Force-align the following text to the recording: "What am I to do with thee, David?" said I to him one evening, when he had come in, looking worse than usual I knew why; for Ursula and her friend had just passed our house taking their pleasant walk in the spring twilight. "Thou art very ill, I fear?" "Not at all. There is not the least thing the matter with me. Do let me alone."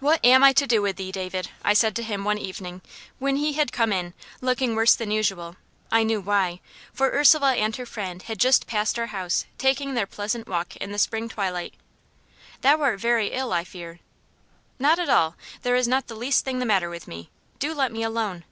"What 0.00 0.18
am 0.24 0.42
I 0.42 0.52
to 0.52 0.66
do 0.66 0.82
with 0.82 0.96
thee, 0.96 1.12
David?" 1.12 1.48
said 1.74 1.90
I 1.92 1.94
to 1.94 2.02
him 2.02 2.24
one 2.24 2.38
evening, 2.38 2.82
when 3.20 3.36
he 3.36 3.52
had 3.52 3.70
come 3.70 3.92
in, 3.92 4.12
looking 4.40 4.74
worse 4.74 4.96
than 4.96 5.12
usual 5.12 5.54
I 5.92 6.02
knew 6.02 6.20
why; 6.20 6.58
for 6.92 7.12
Ursula 7.12 7.54
and 7.54 7.76
her 7.76 7.86
friend 7.86 8.20
had 8.24 8.40
just 8.40 8.66
passed 8.66 8.98
our 8.98 9.06
house 9.06 9.46
taking 9.56 9.94
their 9.94 10.08
pleasant 10.08 10.48
walk 10.48 10.74
in 10.78 10.90
the 10.90 10.98
spring 10.98 11.28
twilight. 11.28 11.74
"Thou 12.62 12.80
art 12.80 12.98
very 12.98 13.28
ill, 13.28 13.52
I 13.52 13.62
fear?" 13.62 14.00
"Not 14.80 14.98
at 14.98 15.08
all. 15.08 15.36
There 15.62 15.76
is 15.76 15.86
not 15.86 16.08
the 16.08 16.16
least 16.16 16.44
thing 16.44 16.58
the 16.58 16.66
matter 16.66 16.90
with 16.90 17.06
me. 17.06 17.30
Do 17.60 17.74
let 17.74 17.92
me 17.92 18.02
alone." 18.02 18.42